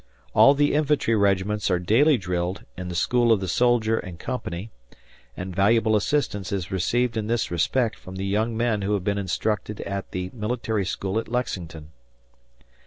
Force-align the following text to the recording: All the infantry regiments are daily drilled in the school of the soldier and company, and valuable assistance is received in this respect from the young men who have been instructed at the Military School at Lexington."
All 0.33 0.55
the 0.55 0.73
infantry 0.73 1.13
regiments 1.15 1.69
are 1.69 1.77
daily 1.77 2.17
drilled 2.17 2.63
in 2.75 2.87
the 2.89 2.95
school 2.95 3.31
of 3.31 3.39
the 3.39 3.47
soldier 3.47 3.99
and 3.99 4.17
company, 4.17 4.71
and 5.37 5.55
valuable 5.55 5.95
assistance 5.95 6.51
is 6.51 6.71
received 6.71 7.15
in 7.17 7.27
this 7.27 7.51
respect 7.51 7.97
from 7.97 8.15
the 8.15 8.25
young 8.25 8.57
men 8.57 8.81
who 8.81 8.95
have 8.95 9.03
been 9.03 9.19
instructed 9.19 9.79
at 9.81 10.09
the 10.09 10.31
Military 10.33 10.85
School 10.87 11.19
at 11.19 11.27
Lexington." 11.27 11.91